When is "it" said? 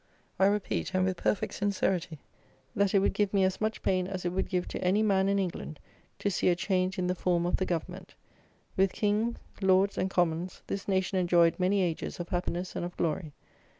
2.95-2.97, 4.25-4.29